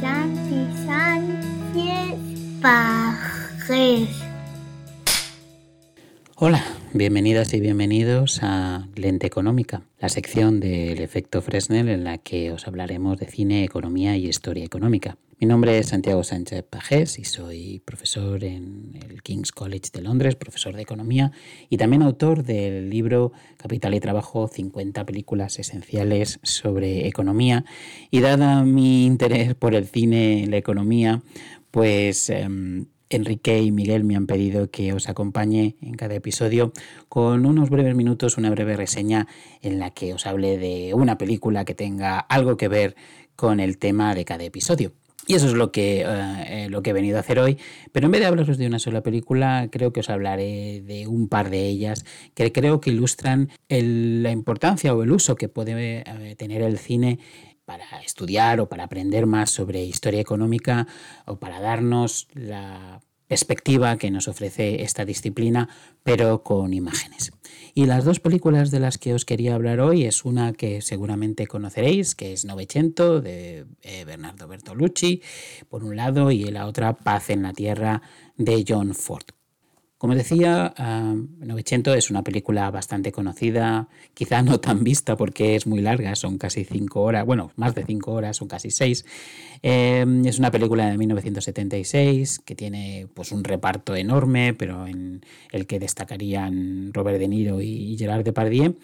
[0.00, 2.18] Santi Sánchez
[2.60, 4.08] Pajes.
[6.34, 6.62] Hola,
[6.94, 12.66] bienvenidas y bienvenidos a Lente Económica, la sección del efecto Fresnel en la que os
[12.66, 15.18] hablaremos de cine, economía y historia económica.
[15.38, 20.34] Mi nombre es Santiago Sánchez Pajés y soy profesor en el King's College de Londres,
[20.36, 21.32] profesor de economía
[21.68, 27.64] y también autor del libro Capital y Trabajo, 50 películas esenciales sobre economía.
[28.10, 31.22] Y dada mi interés por el cine y la economía,
[31.70, 32.30] pues...
[32.30, 36.72] Em, Enrique y Miguel me han pedido que os acompañe en cada episodio
[37.08, 39.26] con unos breves minutos, una breve reseña
[39.62, 42.96] en la que os hable de una película que tenga algo que ver
[43.36, 44.92] con el tema de cada episodio.
[45.28, 47.58] Y eso es lo que, eh, eh, lo que he venido a hacer hoy.
[47.92, 51.28] Pero en vez de hablaros de una sola película, creo que os hablaré de un
[51.28, 56.34] par de ellas que creo que ilustran la importancia o el uso que puede eh,
[56.36, 57.18] tener el cine
[57.68, 60.86] para estudiar o para aprender más sobre historia económica
[61.26, 65.68] o para darnos la perspectiva que nos ofrece esta disciplina,
[66.02, 67.30] pero con imágenes.
[67.74, 71.46] Y las dos películas de las que os quería hablar hoy es una que seguramente
[71.46, 75.20] conoceréis, que es Novecento, de eh, Bernardo Bertolucci,
[75.68, 78.00] por un lado, y la otra Paz en la Tierra,
[78.38, 79.37] de John Ford.
[79.98, 81.58] Como decía, uh,
[81.92, 86.64] es una película bastante conocida, quizá no tan vista porque es muy larga, son casi
[86.64, 89.04] cinco horas, bueno, más de cinco horas, son casi seis.
[89.60, 95.66] Em, es una película de 1976 que tiene pues, un reparto enorme, pero en el
[95.66, 98.76] que destacarían Robert De Niro y Gerard Depardieu,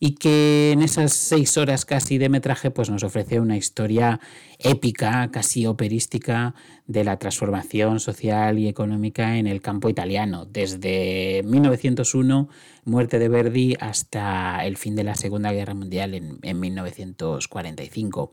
[0.00, 4.20] y que en esas seis horas casi de metraje pues, nos ofrece una historia
[4.58, 6.54] épica, casi operística,
[6.88, 12.48] de la transformación social y económica en el campo italiano, desde 1901,
[12.88, 18.32] muerte de Verdi, hasta el fin de la Segunda Guerra Mundial en, 1945.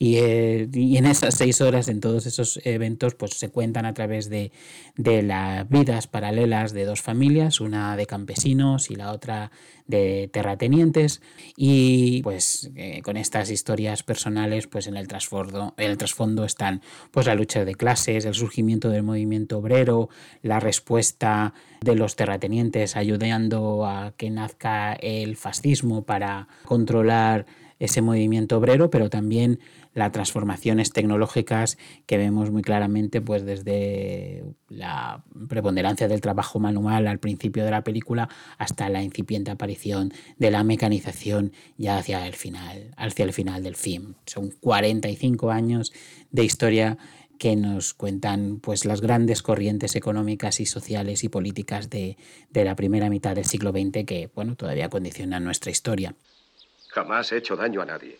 [0.00, 4.30] Eh, y, en esas seis horas, en todos esos eventos, pues se cuentan a través
[4.30, 4.52] de,
[4.96, 9.50] de las vidas paralelas de dos familias, una de campesinos y la otra
[9.86, 11.22] de terratenientes
[11.56, 16.82] y pues eh, con estas historias personales pues en el trasfondo, en el trasfondo están
[17.12, 20.08] pues la lucha de clases, el surgimiento del movimiento obrero,
[20.42, 27.46] la respuesta de los terratenientes ayudando a que nazca el fascismo para controlar
[27.78, 29.58] ese movimiento obrero, pero también
[29.96, 37.18] las transformaciones tecnológicas que vemos muy claramente pues desde la preponderancia del trabajo manual al
[37.18, 42.90] principio de la película hasta la incipiente aparición de la mecanización ya hacia el final,
[42.96, 44.14] hacia el final del film.
[44.26, 45.92] Son 45 años
[46.30, 46.98] de historia
[47.38, 52.16] que nos cuentan pues las grandes corrientes económicas y sociales y políticas de,
[52.50, 56.14] de la primera mitad del siglo XX que bueno todavía condicionan nuestra historia.
[56.88, 58.18] Jamás he hecho daño a nadie.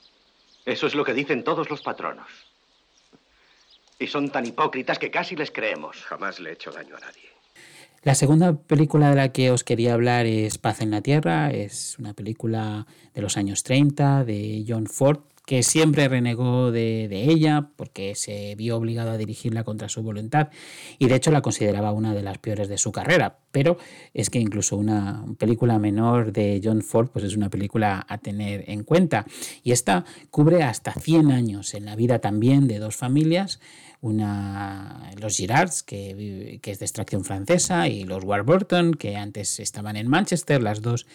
[0.66, 2.28] Eso es lo que dicen todos los patronos.
[3.98, 6.04] Y son tan hipócritas que casi les creemos.
[6.04, 7.30] Jamás le he hecho daño a nadie.
[8.02, 11.50] La segunda película de la que os quería hablar es Paz en la Tierra.
[11.50, 17.70] Es una película de los años 30 de John Ford, que siempre renegó de, ella
[17.76, 20.48] porque se vio obligado a dirigirla contra su voluntad
[20.98, 23.38] y de hecho la consideraba una de las peores de su carrera.
[23.52, 23.78] Pero
[24.12, 28.68] es que incluso una película menor de John Ford pues es una película a tener
[28.68, 29.24] en cuenta.
[29.62, 33.60] Y esta cubre hasta 100 años en la vida también de dos familias
[34.02, 39.96] una, los Girards, que, que, es de extracción francesa, y los Warburton, que antes estaban
[39.96, 41.06] en Manchester, las dos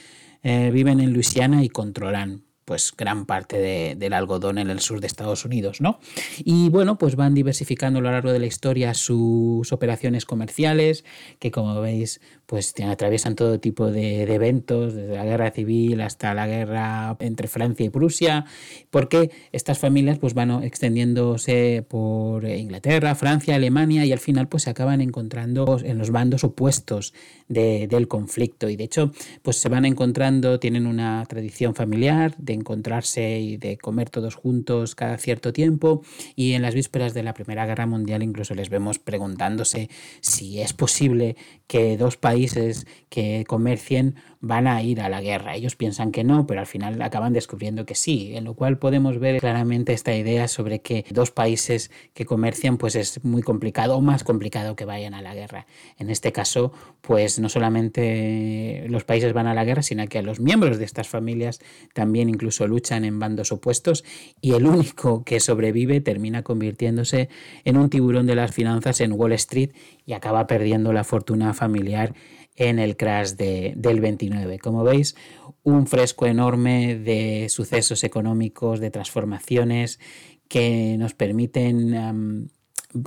[0.44, 5.08] eh, viven en Luisiana y controlan pues gran parte del algodón en el sur de
[5.08, 6.00] Estados Unidos, ¿no?
[6.38, 11.04] Y bueno, pues van diversificando a lo largo de la historia sus operaciones comerciales,
[11.40, 16.48] que como veis, pues atraviesan todo tipo de, eventos, desde la guerra civil hasta la
[16.48, 18.46] guerra entre Francia y Prusia,
[18.90, 24.70] porque estas familias pues van extendiéndose por Inglaterra, Francia, Alemania y al final pues se
[24.70, 27.14] acaban encontrando en los bandos opuestos
[27.48, 29.12] del conflicto y de hecho
[29.42, 34.96] pues se van encontrando, tienen una tradición familiar de encontrarse y de comer todos juntos
[34.96, 36.02] cada cierto tiempo.
[36.36, 39.90] Y en las vísperas de la Primera Guerra Mundial incluso les vemos preguntándose
[40.22, 41.36] si es posible
[41.68, 45.56] que dos países que comercien van a ir a la guerra.
[45.56, 49.20] Ellos piensan que no, pero al final acaban descubriendo que sí, en lo cual podemos
[49.20, 54.02] ver claramente esta idea sobre que dos países que comercian pues es muy complicado o
[54.02, 55.68] más complicado que vayan a la guerra.
[55.98, 60.40] En este caso, pues no solamente los países van a la guerra, sino que los
[60.40, 61.60] miembros de estas familias
[61.94, 64.04] también incluso luchan en bandos opuestos
[64.42, 67.30] y el único que sobrevive termina convirtiéndose
[67.64, 69.72] en un tiburón de las finanzas en Wall Street
[70.06, 72.16] y acaba perdiendo la fortuna familiar
[72.62, 74.60] en el crash de, del 29.
[74.60, 75.16] Como veis,
[75.64, 80.00] un fresco enorme de sucesos económicos, de transformaciones
[80.48, 82.50] que nos permiten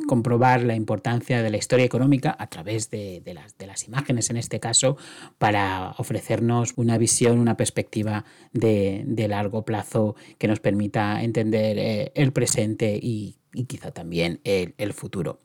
[0.08, 3.22] comprobar la importancia de la historia económica a través de,
[3.64, 4.96] las, imágenes, en este caso,
[5.38, 12.32] para ofrecernos una visión, una perspectiva de, largo plazo que nos permita entender eh, el
[12.32, 13.36] presente y,
[13.68, 15.38] quizá también el futuro.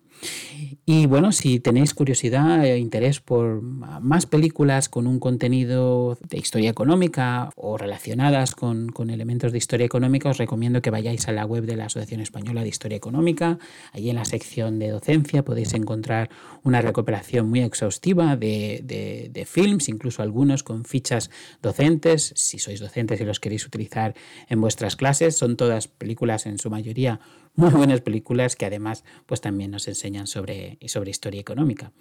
[0.85, 6.69] Y bueno, si tenéis curiosidad e interés por más películas con un contenido de historia
[6.69, 11.65] económica o relacionadas con, elementos de historia económica, os recomiendo que vayáis a la web
[11.65, 13.59] de la Asociación Española de Historia Económica.
[13.93, 16.29] Allí en la sección de docencia podéis encontrar
[16.63, 21.29] una recuperación muy exhaustiva de, de films, incluso algunos con fichas
[21.61, 24.15] docentes, si sois docentes y los queréis utilizar
[24.47, 25.37] en vuestras clases.
[25.37, 27.19] Son todas películas en su mayoría
[27.59, 31.91] muy buenas películas que además pues también nos enseñan sobre, sobre historia económica.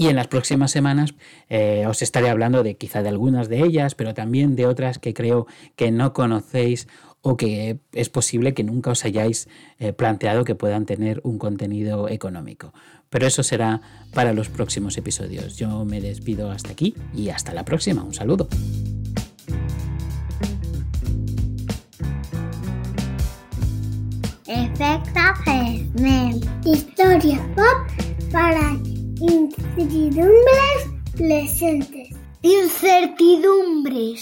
[0.00, 1.14] Y en las próximas semanas
[1.50, 5.12] eh, os estaré hablando de quizá de algunas de ellas, pero también de otras que
[5.12, 5.46] creo
[5.76, 6.88] que no conocéis
[7.20, 9.46] o que es posible que nunca os hayáis
[9.78, 12.72] eh, planteado que puedan tener un contenido económico.
[13.10, 13.82] Pero eso será
[14.14, 15.58] para los próximos episodios.
[15.58, 18.02] Yo me despido hasta aquí y hasta la próxima.
[18.02, 18.48] Un saludo.
[25.92, 26.40] Fresnel.
[26.64, 27.86] Historia pop
[28.32, 28.76] para
[29.20, 30.78] incertidumbres
[31.16, 32.08] presentes.
[32.42, 34.20] Incertidumbres.